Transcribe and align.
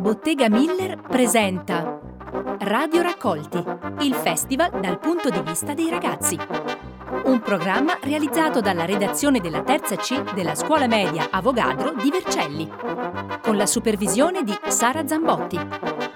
Bottega 0.00 0.48
Miller 0.48 1.00
presenta 1.00 2.00
Radio 2.60 3.02
Raccolti, 3.02 3.62
il 4.00 4.14
festival 4.14 4.80
dal 4.80 4.98
punto 4.98 5.28
di 5.30 5.40
vista 5.42 5.74
dei 5.74 5.90
ragazzi. 5.90 6.38
Un 7.24 7.40
programma 7.40 7.98
realizzato 8.00 8.60
dalla 8.60 8.84
redazione 8.84 9.40
della 9.40 9.62
terza 9.62 9.96
C 9.96 10.32
della 10.34 10.54
scuola 10.54 10.86
media 10.86 11.28
Avogadro 11.30 11.92
di 11.92 12.10
Vercelli, 12.10 12.70
con 13.42 13.56
la 13.56 13.66
supervisione 13.66 14.42
di 14.42 14.58
Sara 14.68 15.06
Zambotti, 15.06 15.60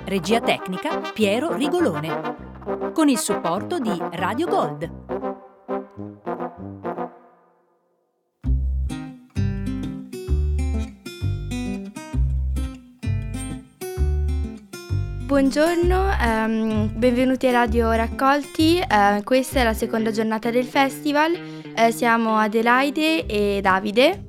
regia 0.04 0.40
tecnica 0.40 0.98
Piero 1.12 1.54
Rigolone, 1.54 2.92
con 2.92 3.08
il 3.08 3.18
supporto 3.18 3.78
di 3.78 3.96
Radio 4.12 4.48
Gold. 4.48 5.35
Buongiorno, 15.36 16.12
ehm, 16.18 16.92
benvenuti 16.98 17.46
a 17.46 17.50
Radio 17.50 17.92
Raccolti, 17.92 18.78
eh, 18.78 19.20
questa 19.22 19.60
è 19.60 19.64
la 19.64 19.74
seconda 19.74 20.10
giornata 20.10 20.50
del 20.50 20.64
festival, 20.64 21.38
eh, 21.76 21.92
siamo 21.92 22.38
Adelaide 22.38 23.26
e 23.26 23.60
Davide, 23.60 24.24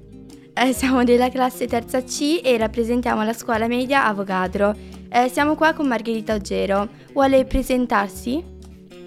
eh, 0.53 0.73
siamo 0.73 1.05
della 1.05 1.29
classe 1.29 1.65
terza 1.65 2.03
C 2.03 2.41
e 2.43 2.57
rappresentiamo 2.57 3.23
la 3.23 3.31
scuola 3.31 3.67
media 3.67 4.03
Avogadro. 4.05 4.75
Eh, 5.07 5.29
siamo 5.29 5.55
qua 5.55 5.71
con 5.71 5.87
Margherita 5.87 6.33
Oggero, 6.33 6.89
vuole 7.13 7.45
presentarsi? 7.45 8.43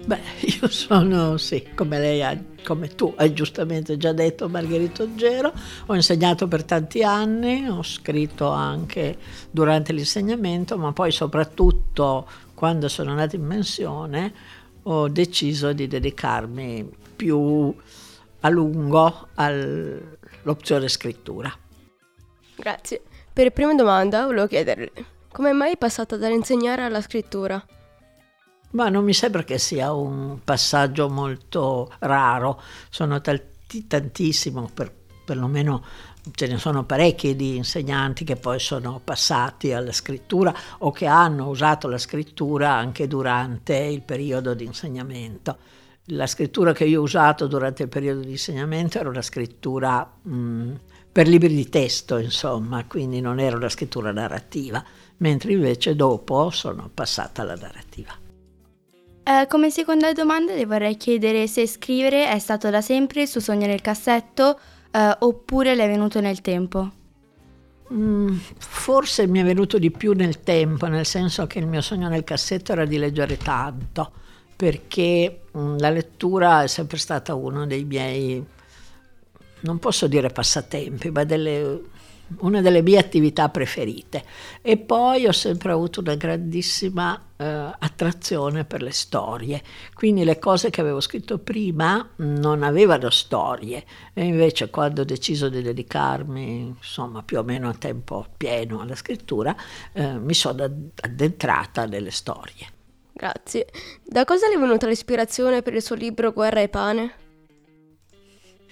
Beh, 0.05 0.19
io 0.61 0.67
sono, 0.67 1.37
sì, 1.37 1.69
come 1.75 1.99
lei 1.99 2.23
ha, 2.23 2.37
come 2.63 2.87
tu 2.89 3.13
hai 3.17 3.33
giustamente 3.33 3.97
già 3.97 4.13
detto, 4.13 4.49
Margherita 4.49 5.03
Oggero, 5.03 5.53
ho 5.85 5.95
insegnato 5.95 6.47
per 6.47 6.63
tanti 6.63 7.03
anni, 7.03 7.67
ho 7.67 7.83
scritto 7.83 8.49
anche 8.49 9.17
durante 9.51 9.93
l'insegnamento, 9.93 10.77
ma 10.77 10.91
poi 10.91 11.11
soprattutto 11.11 12.27
quando 12.53 12.87
sono 12.87 13.11
andata 13.11 13.35
in 13.35 13.47
pensione 13.47 14.33
ho 14.83 15.07
deciso 15.09 15.73
di 15.73 15.87
dedicarmi 15.87 16.89
più 17.15 17.73
a 18.39 18.49
lungo 18.49 19.27
all'opzione 19.35 20.87
scrittura. 20.87 21.55
Grazie. 22.55 23.01
Per 23.31 23.51
prima 23.51 23.73
domanda 23.75 24.25
volevo 24.25 24.47
chiederle, 24.47 24.91
come 25.31 25.53
mai 25.53 25.73
è 25.73 25.77
passata 25.77 26.17
dall'insegnare 26.17 26.83
alla 26.83 27.01
scrittura? 27.01 27.63
Ma 28.71 28.89
non 28.89 29.03
mi 29.03 29.13
sembra 29.13 29.43
che 29.43 29.57
sia 29.57 29.91
un 29.91 30.39
passaggio 30.43 31.09
molto 31.09 31.91
raro, 31.99 32.61
sono 32.89 33.19
tanti, 33.19 33.87
tantissimo, 33.87 34.69
per, 34.73 34.93
perlomeno 35.25 35.83
ce 36.33 36.47
ne 36.47 36.57
sono 36.57 36.83
parecchi 36.83 37.35
di 37.35 37.55
insegnanti 37.55 38.23
che 38.23 38.35
poi 38.35 38.59
sono 38.59 39.01
passati 39.03 39.73
alla 39.73 39.91
scrittura 39.91 40.53
o 40.79 40.91
che 40.91 41.07
hanno 41.07 41.47
usato 41.47 41.87
la 41.87 41.97
scrittura 41.97 42.71
anche 42.73 43.07
durante 43.07 43.75
il 43.75 44.01
periodo 44.01 44.53
di 44.53 44.65
insegnamento. 44.65 45.57
La 46.05 46.27
scrittura 46.27 46.73
che 46.73 46.85
io 46.85 46.99
ho 46.99 47.03
usato 47.03 47.47
durante 47.47 47.83
il 47.83 47.89
periodo 47.89 48.21
di 48.21 48.31
insegnamento 48.31 48.99
era 48.99 49.09
una 49.09 49.21
scrittura 49.21 50.09
mh, 50.21 50.73
per 51.11 51.27
libri 51.27 51.53
di 51.53 51.69
testo, 51.69 52.17
insomma, 52.17 52.85
quindi 52.85 53.19
non 53.19 53.39
era 53.39 53.55
una 53.55 53.69
scrittura 53.69 54.11
narrativa, 54.11 54.83
mentre 55.17 55.53
invece 55.53 55.95
dopo 55.95 56.49
sono 56.49 56.89
passata 56.93 57.41
alla 57.41 57.55
narrativa. 57.55 58.20
Eh, 59.23 59.45
come 59.47 59.69
seconda 59.69 60.11
domanda 60.13 60.53
le 60.53 60.65
vorrei 60.65 60.97
chiedere 60.97 61.45
se 61.47 61.67
scrivere 61.67 62.27
è 62.27 62.39
stato 62.39 62.69
da 62.69 62.81
sempre 62.81 63.21
il 63.21 63.27
suo 63.27 63.39
sogno 63.39 63.67
nel 63.67 63.81
cassetto 63.81 64.59
eh, 64.91 65.15
oppure 65.19 65.75
le 65.75 65.83
è 65.83 65.87
venuto 65.87 66.19
nel 66.19 66.41
tempo. 66.41 66.91
Mm, 67.93 68.35
forse 68.57 69.27
mi 69.27 69.39
è 69.39 69.43
venuto 69.43 69.77
di 69.77 69.91
più 69.91 70.13
nel 70.13 70.39
tempo, 70.41 70.87
nel 70.87 71.05
senso 71.05 71.45
che 71.45 71.59
il 71.59 71.67
mio 71.67 71.81
sogno 71.81 72.07
nel 72.07 72.23
cassetto 72.23 72.71
era 72.71 72.85
di 72.85 72.97
leggere 72.97 73.37
tanto, 73.37 74.11
perché 74.55 75.41
mm, 75.55 75.77
la 75.77 75.89
lettura 75.89 76.63
è 76.63 76.67
sempre 76.67 76.97
stata 76.97 77.35
uno 77.35 77.67
dei 77.67 77.83
miei, 77.83 78.43
non 79.61 79.77
posso 79.77 80.07
dire 80.07 80.29
passatempi, 80.29 81.11
ma 81.11 81.23
delle 81.25 81.81
una 82.39 82.61
delle 82.61 82.81
mie 82.81 82.97
attività 82.97 83.49
preferite 83.49 84.23
e 84.61 84.77
poi 84.77 85.27
ho 85.27 85.31
sempre 85.31 85.71
avuto 85.71 85.99
una 85.99 86.15
grandissima 86.15 87.19
eh, 87.37 87.45
attrazione 87.45 88.65
per 88.65 88.81
le 88.81 88.91
storie, 88.91 89.61
quindi 89.93 90.23
le 90.23 90.39
cose 90.39 90.69
che 90.69 90.81
avevo 90.81 90.99
scritto 90.99 91.37
prima 91.37 92.07
non 92.17 92.63
avevano 92.63 93.09
storie 93.09 93.83
e 94.13 94.23
invece 94.23 94.69
quando 94.69 95.01
ho 95.01 95.05
deciso 95.05 95.49
di 95.49 95.61
dedicarmi 95.61 96.75
insomma 96.77 97.23
più 97.23 97.39
o 97.39 97.43
meno 97.43 97.69
a 97.69 97.73
tempo 97.73 98.25
pieno 98.37 98.81
alla 98.81 98.95
scrittura 98.95 99.55
eh, 99.93 100.17
mi 100.17 100.33
sono 100.33 100.63
addentrata 100.95 101.85
nelle 101.85 102.11
storie. 102.11 102.79
Grazie. 103.13 103.67
Da 104.03 104.25
cosa 104.25 104.47
le 104.47 104.55
è 104.55 104.57
venuta 104.57 104.87
l'ispirazione 104.87 105.61
per 105.61 105.75
il 105.75 105.81
suo 105.81 105.95
libro 105.95 106.31
Guerra 106.31 106.61
e 106.61 106.69
pane? 106.69 107.13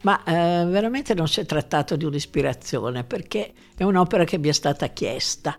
Ma 0.01 0.23
eh, 0.23 0.65
veramente 0.65 1.13
non 1.13 1.27
si 1.27 1.41
è 1.41 1.45
trattato 1.45 1.95
di 1.95 2.05
un'ispirazione 2.05 3.03
perché 3.03 3.51
è 3.75 3.83
un'opera 3.83 4.23
che 4.23 4.37
mi 4.37 4.47
è 4.47 4.53
stata 4.53 4.87
chiesta. 4.87 5.57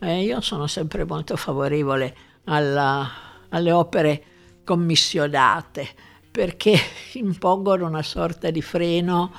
Eh, 0.00 0.22
io 0.22 0.40
sono 0.40 0.66
sempre 0.66 1.04
molto 1.04 1.36
favorevole 1.36 2.16
alla, 2.44 3.08
alle 3.50 3.72
opere 3.72 4.22
commissionate 4.64 5.86
perché 6.30 6.74
impongono 7.14 7.86
una 7.86 8.02
sorta 8.02 8.50
di 8.50 8.62
freno 8.62 9.32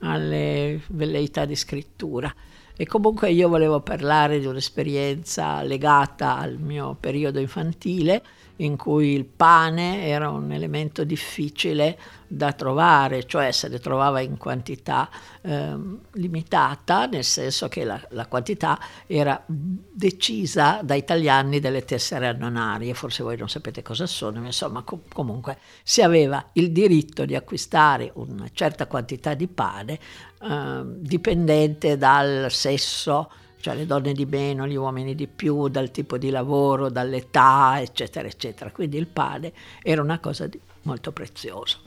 alle 0.00 0.80
velleità 0.88 1.44
di 1.44 1.54
scrittura. 1.54 2.34
E 2.76 2.86
comunque 2.86 3.30
io 3.30 3.48
volevo 3.48 3.80
parlare 3.80 4.40
di 4.40 4.46
un'esperienza 4.46 5.62
legata 5.62 6.38
al 6.38 6.56
mio 6.58 6.96
periodo 6.98 7.38
infantile 7.38 8.22
in 8.60 8.76
cui 8.76 9.12
il 9.12 9.24
pane 9.24 10.06
era 10.06 10.30
un 10.30 10.52
elemento 10.52 11.04
difficile 11.04 11.98
da 12.26 12.52
trovare, 12.52 13.24
cioè 13.24 13.50
se 13.50 13.68
ne 13.68 13.78
trovava 13.78 14.20
in 14.20 14.36
quantità 14.36 15.08
eh, 15.40 15.76
limitata, 16.12 17.06
nel 17.06 17.24
senso 17.24 17.68
che 17.68 17.84
la, 17.84 18.00
la, 18.10 18.26
quantità 18.26 18.78
era 19.06 19.42
decisa 19.46 20.80
dai 20.82 21.04
tagliandi 21.04 21.58
delle 21.58 21.84
tessere 21.84 22.28
annonarie, 22.28 22.94
forse 22.94 23.22
voi 23.22 23.36
non 23.36 23.48
sapete 23.48 23.82
cosa 23.82 24.06
sono, 24.06 24.40
ma 24.40 24.46
insomma 24.46 24.82
com- 24.82 25.02
comunque 25.12 25.58
si 25.82 26.02
aveva 26.02 26.50
il 26.52 26.70
diritto 26.70 27.24
di 27.24 27.34
acquistare 27.34 28.12
una 28.14 28.48
certa 28.52 28.86
quantità 28.86 29.34
di 29.34 29.48
pane 29.48 29.98
eh, 30.42 30.82
dipendente 30.84 31.96
dal 31.96 32.46
sesso 32.50 33.30
cioè 33.60 33.74
le 33.74 33.86
donne 33.86 34.12
di 34.12 34.26
meno, 34.26 34.66
gli 34.66 34.74
uomini 34.74 35.14
di 35.14 35.26
più, 35.26 35.68
dal 35.68 35.90
tipo 35.90 36.18
di 36.18 36.30
lavoro, 36.30 36.88
dall'età, 36.88 37.80
eccetera, 37.80 38.26
eccetera. 38.26 38.70
Quindi 38.70 38.96
il 38.96 39.06
pane 39.06 39.52
era 39.82 40.02
una 40.02 40.18
cosa 40.18 40.46
di, 40.46 40.58
molto 40.82 41.12
preziosa. 41.12 41.78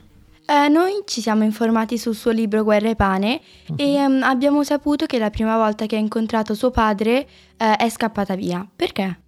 Eh, 0.46 0.68
noi 0.68 1.02
ci 1.06 1.20
siamo 1.22 1.42
informati 1.42 1.96
sul 1.96 2.14
suo 2.14 2.30
libro 2.30 2.62
Guerra 2.64 2.90
e 2.90 2.96
Pane 2.96 3.40
uh-huh. 3.68 3.76
e 3.78 4.04
um, 4.04 4.22
abbiamo 4.22 4.62
saputo 4.62 5.06
che 5.06 5.18
la 5.18 5.30
prima 5.30 5.56
volta 5.56 5.86
che 5.86 5.96
ha 5.96 5.98
incontrato 5.98 6.54
suo 6.54 6.70
padre 6.70 7.26
uh, 7.56 7.76
è 7.76 7.88
scappata 7.88 8.34
via. 8.34 8.66
Perché? 8.76 9.20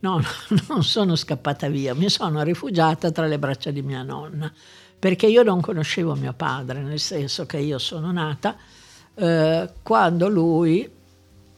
No, 0.00 0.18
no, 0.48 0.60
non 0.68 0.84
sono 0.84 1.16
scappata 1.16 1.68
via, 1.68 1.94
mi 1.94 2.10
sono 2.10 2.42
rifugiata 2.42 3.10
tra 3.10 3.26
le 3.26 3.38
braccia 3.38 3.70
di 3.70 3.82
mia 3.82 4.02
nonna, 4.02 4.52
perché 4.98 5.26
io 5.26 5.42
non 5.42 5.60
conoscevo 5.60 6.14
mio 6.14 6.34
padre, 6.34 6.82
nel 6.82 7.00
senso 7.00 7.46
che 7.46 7.58
io 7.58 7.78
sono 7.78 8.12
nata 8.12 8.56
eh, 9.14 9.70
quando 9.82 10.28
lui 10.28 10.88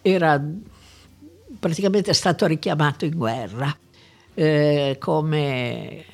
era 0.03 0.43
praticamente 1.59 2.13
stato 2.13 2.47
richiamato 2.47 3.05
in 3.05 3.17
guerra 3.17 3.77
eh, 4.35 4.97
come, 4.99 6.05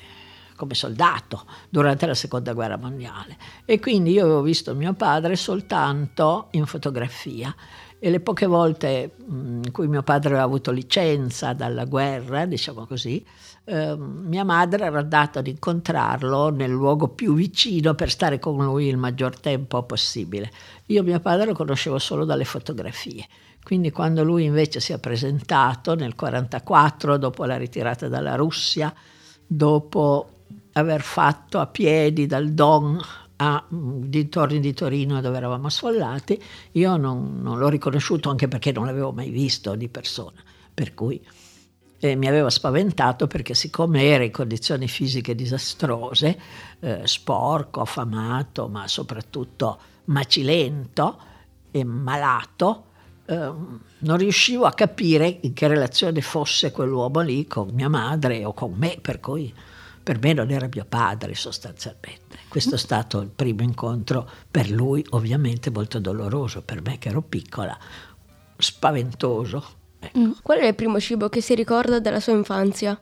come, 0.55 0.73
soldato 0.73 1.45
durante 1.69 2.05
la 2.05 2.13
seconda 2.13 2.53
guerra 2.53 2.77
mondiale. 2.77 3.37
E 3.65 3.79
quindi 3.79 4.11
io 4.11 4.25
avevo 4.25 4.41
visto 4.41 4.75
mio 4.75 4.93
padre 4.93 5.35
soltanto 5.35 6.47
in 6.51 6.65
fotografia. 6.65 7.55
E 7.99 8.11
le 8.11 8.19
poche 8.19 8.45
volte 8.45 9.15
in 9.27 9.71
cui 9.71 9.87
mio 9.87 10.03
padre 10.03 10.29
aveva 10.29 10.43
avuto 10.43 10.71
licenza 10.71 11.53
dalla 11.53 11.85
guerra, 11.85 12.45
diciamo 12.45 12.85
così, 12.85 13.25
eh, 13.69 13.97
mia 13.97 14.45
madre 14.45 14.85
era 14.85 14.99
andata 14.99 15.39
ad 15.39 15.47
incontrarlo 15.47 16.49
nel 16.51 16.71
luogo 16.71 17.09
più 17.09 17.33
vicino 17.33 17.95
per 17.95 18.09
stare 18.09 18.39
con 18.39 18.63
lui 18.63 18.87
il 18.87 18.95
maggior 18.95 19.37
tempo 19.37 19.83
possibile. 19.83 20.49
Io 20.85 21.03
mio 21.03 21.19
padre 21.19 21.47
lo 21.47 21.53
conoscevo 21.53 21.99
solo 21.99 22.23
dalle 22.23 22.45
fotografie. 22.45 23.27
Quindi 23.61 23.91
quando 23.91 24.23
lui 24.23 24.45
invece 24.45 24.79
si 24.79 24.93
è 24.93 24.99
presentato 24.99 25.95
nel 25.95 26.15
1944, 26.15 27.17
dopo 27.17 27.43
la 27.43 27.57
ritirata 27.57 28.07
dalla 28.07 28.35
Russia, 28.35 28.93
dopo 29.45 30.29
aver 30.71 31.01
fatto 31.01 31.59
a 31.59 31.67
piedi 31.67 32.25
dal 32.25 32.51
Don 32.51 32.97
a 33.39 33.65
dintorni 33.69 34.61
di 34.61 34.73
Torino 34.73 35.19
dove 35.19 35.35
eravamo 35.35 35.67
sfollati, 35.67 36.41
io 36.71 36.95
non, 36.95 37.41
non 37.41 37.57
l'ho 37.57 37.67
riconosciuto 37.67 38.29
anche 38.29 38.47
perché 38.47 38.71
non 38.71 38.85
l'avevo 38.85 39.11
mai 39.11 39.29
visto 39.29 39.75
di 39.75 39.89
persona, 39.89 40.41
per 40.73 40.93
cui 40.93 41.21
eh, 41.99 42.15
mi 42.15 42.27
aveva 42.27 42.49
spaventato 42.49 43.27
perché 43.27 43.53
siccome 43.53 44.03
era 44.03 44.23
in 44.23 44.31
condizioni 44.31 44.87
fisiche 44.87 45.35
disastrose, 45.35 46.39
eh, 46.79 47.01
sporco, 47.05 47.81
affamato, 47.81 48.67
ma 48.67 48.87
soprattutto 48.87 49.79
macilento 50.05 51.17
e 51.71 51.83
malato, 51.83 52.85
eh, 53.25 53.51
non 53.99 54.17
riuscivo 54.17 54.65
a 54.65 54.73
capire 54.73 55.39
in 55.41 55.53
che 55.53 55.67
relazione 55.67 56.21
fosse 56.21 56.71
quell'uomo 56.71 57.19
lì 57.21 57.45
con 57.45 57.69
mia 57.73 57.89
madre 57.89 58.45
o 58.45 58.53
con 58.53 58.73
me, 58.75 58.97
per 59.01 59.19
cui 59.19 59.53
per 60.07 60.19
me 60.19 60.31
non 60.31 60.51
era 60.51 60.69
mio 60.73 60.85
padre 60.87 61.35
sostanzialmente. 61.35 62.37
Questo 62.47 62.75
è 62.75 62.77
stato 62.77 63.19
il 63.19 63.27
primo 63.27 63.63
incontro 63.63 64.29
per 64.49 64.69
lui, 64.69 65.05
ovviamente 65.09 65.69
molto 65.69 65.99
doloroso, 65.99 66.61
per 66.61 66.81
me 66.81 66.97
che 66.97 67.09
ero 67.09 67.21
piccola, 67.21 67.77
spaventoso. 68.57 69.76
Ecco. 69.99 70.19
Mm. 70.19 70.31
Qual 70.41 70.59
è 70.59 70.67
il 70.67 70.75
primo 70.75 70.99
cibo 70.99 71.29
che 71.29 71.41
si 71.41 71.55
ricorda 71.55 71.99
della 71.99 72.19
sua 72.19 72.33
infanzia? 72.33 72.99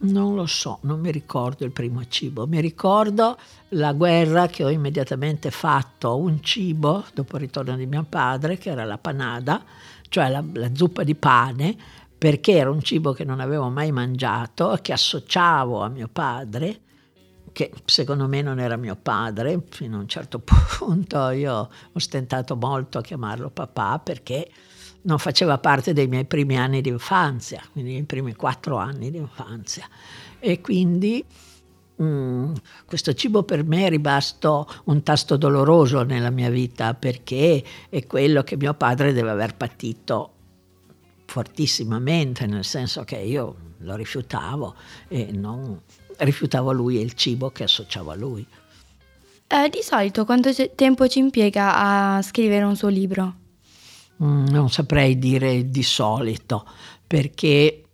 Non 0.00 0.36
lo 0.36 0.46
so, 0.46 0.78
non 0.82 1.00
mi 1.00 1.10
ricordo 1.10 1.64
il 1.64 1.72
primo 1.72 2.06
cibo, 2.06 2.46
mi 2.46 2.60
ricordo 2.60 3.36
la 3.70 3.92
guerra 3.92 4.46
che 4.46 4.62
ho 4.62 4.70
immediatamente 4.70 5.50
fatto, 5.50 6.16
un 6.16 6.40
cibo 6.40 7.04
dopo 7.12 7.34
il 7.34 7.42
ritorno 7.42 7.74
di 7.74 7.86
mio 7.86 8.06
padre, 8.08 8.58
che 8.58 8.70
era 8.70 8.84
la 8.84 8.98
panada, 8.98 9.64
cioè 10.08 10.28
la, 10.28 10.44
la 10.52 10.72
zuppa 10.72 11.02
di 11.02 11.16
pane, 11.16 11.76
perché 12.16 12.52
era 12.52 12.70
un 12.70 12.80
cibo 12.80 13.12
che 13.12 13.24
non 13.24 13.40
avevo 13.40 13.70
mai 13.70 13.90
mangiato, 13.90 14.78
che 14.80 14.92
associavo 14.92 15.82
a 15.82 15.88
mio 15.88 16.08
padre, 16.12 16.80
che 17.50 17.72
secondo 17.84 18.28
me 18.28 18.40
non 18.40 18.60
era 18.60 18.76
mio 18.76 18.96
padre, 19.00 19.60
fino 19.68 19.96
a 19.96 20.00
un 20.00 20.08
certo 20.08 20.38
punto 20.78 21.30
io 21.30 21.68
ho 21.92 21.98
stentato 21.98 22.54
molto 22.54 22.98
a 22.98 23.02
chiamarlo 23.02 23.50
papà 23.50 23.98
perché 23.98 24.48
non 25.02 25.18
faceva 25.18 25.58
parte 25.58 25.92
dei 25.92 26.06
miei 26.06 26.24
primi 26.24 26.58
anni 26.58 26.80
di 26.80 26.88
infanzia, 26.88 27.62
quindi 27.72 27.96
i 27.96 28.02
primi 28.04 28.34
quattro 28.34 28.76
anni 28.76 29.10
di 29.10 29.18
infanzia. 29.18 29.86
E 30.38 30.60
quindi 30.60 31.24
mm, 32.02 32.54
questo 32.86 33.14
cibo 33.14 33.42
per 33.42 33.64
me 33.64 33.86
è 33.86 33.88
rimasto 33.88 34.68
un 34.84 35.02
tasto 35.02 35.36
doloroso 35.36 36.02
nella 36.02 36.30
mia 36.30 36.50
vita 36.50 36.94
perché 36.94 37.62
è 37.88 38.06
quello 38.06 38.42
che 38.42 38.56
mio 38.56 38.74
padre 38.74 39.12
deve 39.12 39.30
aver 39.30 39.56
patito 39.56 40.32
fortissimamente, 41.26 42.46
nel 42.46 42.64
senso 42.64 43.04
che 43.04 43.16
io 43.16 43.56
lo 43.78 43.94
rifiutavo 43.94 44.74
e 45.08 45.30
non 45.32 45.80
rifiutavo 46.18 46.72
lui 46.72 46.98
e 46.98 47.02
il 47.02 47.12
cibo 47.14 47.50
che 47.50 47.64
associavo 47.64 48.10
a 48.10 48.14
lui. 48.14 48.46
Eh, 49.50 49.68
di 49.70 49.80
solito 49.82 50.24
quanto 50.24 50.50
tempo 50.74 51.08
ci 51.08 51.20
impiega 51.20 52.16
a 52.16 52.22
scrivere 52.22 52.64
un 52.64 52.76
suo 52.76 52.88
libro? 52.88 53.46
Mm, 54.22 54.46
non 54.48 54.68
saprei 54.70 55.18
dire 55.18 55.70
di 55.70 55.82
solito, 55.82 56.66
perché 57.06 57.84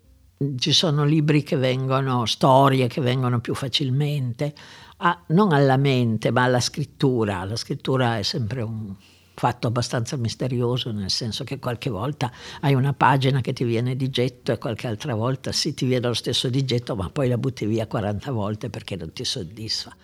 ci 0.57 0.73
sono 0.73 1.05
libri 1.05 1.43
che 1.43 1.57
vengono, 1.57 2.27
storie 2.27 2.87
che 2.87 3.01
vengono 3.01 3.41
più 3.41 3.55
facilmente, 3.55 4.55
a, 4.99 5.23
non 5.29 5.53
alla 5.53 5.77
mente, 5.77 6.31
ma 6.31 6.45
alla 6.45 6.61
scrittura. 6.61 7.45
La 7.45 7.57
scrittura 7.57 8.19
è 8.19 8.23
sempre 8.23 8.63
un 8.63 8.95
fatto 9.35 9.67
abbastanza 9.67 10.17
misterioso, 10.17 10.93
nel 10.93 11.11
senso 11.11 11.45
che 11.45 11.59
qualche 11.59 11.91
volta 11.91 12.33
hai 12.61 12.75
una 12.75 12.95
pagina 12.95 13.41
che 13.41 13.53
ti 13.53 13.65
viene 13.65 13.97
di 13.97 14.09
getto 14.09 14.53
e 14.53 14.59
qualche 14.59 14.87
altra 14.87 15.15
volta 15.15 15.53
sì 15.53 15.75
ti 15.75 15.87
viene 15.87 16.07
lo 16.07 16.15
stesso 16.15 16.49
di 16.49 16.65
getto, 16.65 16.97
ma 16.97 17.11
poi 17.11 17.29
la 17.29 17.39
butti 17.39 17.67
via 17.67 17.87
40 17.87 18.31
volte 18.31 18.71
perché 18.71 18.97
non 18.97 19.13
ti 19.13 19.25
soddisfa. 19.25 19.95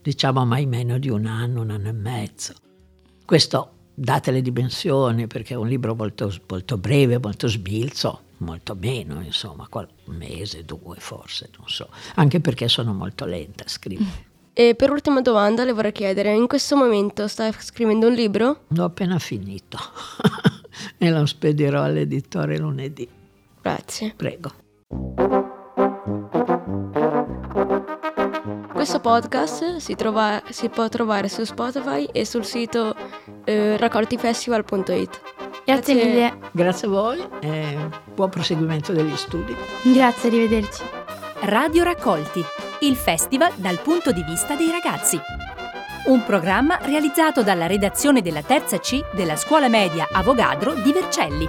Diciamo 0.00 0.46
mai 0.46 0.66
meno 0.66 0.98
di 0.98 1.10
un 1.10 1.26
anno, 1.26 1.62
un 1.62 1.70
anno 1.70 1.88
e 1.88 1.92
mezzo. 1.92 2.54
Questo 3.24 3.75
date 3.98 4.30
le 4.30 4.42
dimensioni, 4.42 5.26
perché 5.26 5.54
è 5.54 5.56
un 5.56 5.68
libro 5.68 5.94
molto, 5.94 6.30
molto 6.48 6.76
breve, 6.76 7.18
molto 7.18 7.48
sbilzo, 7.48 8.20
molto 8.38 8.76
meno, 8.78 9.22
insomma, 9.22 9.66
un 9.72 10.16
mese, 10.16 10.64
due 10.64 10.96
forse, 10.98 11.48
non 11.56 11.66
so, 11.68 11.88
anche 12.16 12.40
perché 12.40 12.68
sono 12.68 12.92
molto 12.92 13.24
lenta 13.24 13.64
a 13.64 13.68
scrivere. 13.68 14.34
E 14.52 14.74
per 14.74 14.90
ultima 14.90 15.20
domanda 15.20 15.64
le 15.64 15.72
vorrei 15.72 15.92
chiedere, 15.92 16.34
in 16.34 16.46
questo 16.46 16.76
momento 16.76 17.26
sta 17.26 17.50
scrivendo 17.52 18.08
un 18.08 18.14
libro? 18.14 18.64
L'ho 18.68 18.84
appena 18.84 19.18
finito 19.18 19.78
e 20.98 21.10
lo 21.10 21.26
spedirò 21.26 21.82
all'editore 21.82 22.58
lunedì. 22.58 23.08
Grazie. 23.60 24.14
Prego. 24.16 24.64
Questo 28.72 29.00
podcast 29.00 29.76
si, 29.76 29.94
trova, 29.94 30.42
si, 30.50 30.68
può 30.68 30.88
trovare 30.88 31.28
su 31.28 31.44
Spotify 31.44 32.08
e 32.12 32.24
sul 32.24 32.44
sito 32.44 32.94
eh, 33.46 33.76
raccoltifestival.it. 33.78 34.84
Grazie, 34.84 35.14
Grazie 35.64 35.94
mille. 35.94 36.38
Grazie 36.52 36.86
a 36.86 36.90
voi 36.90 37.28
e 37.40 37.78
buon 38.14 38.28
proseguimento 38.28 38.92
degli 38.92 39.16
studi. 39.16 39.56
Grazie, 39.82 40.28
arrivederci. 40.28 40.82
Radio 41.40 41.82
Raccolti 41.82 42.44
il 42.80 42.96
festival 42.96 43.52
dal 43.56 43.80
punto 43.80 44.12
di 44.12 44.22
vista 44.22 44.54
dei 44.54 44.70
ragazzi. 44.70 45.18
Un 46.06 46.24
programma 46.24 46.78
realizzato 46.82 47.42
dalla 47.42 47.66
redazione 47.66 48.20
della 48.20 48.42
terza 48.42 48.78
C 48.78 49.00
della 49.14 49.36
scuola 49.36 49.68
media 49.68 50.06
Avogadro 50.12 50.74
di 50.74 50.92
Vercelli. 50.92 51.48